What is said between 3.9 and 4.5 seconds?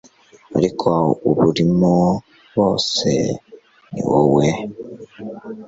ni wowe